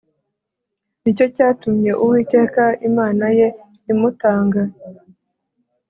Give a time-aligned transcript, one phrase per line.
[1.01, 3.47] Ni cyo cyatumye Uwiteka Imana ye
[3.91, 4.61] imutanga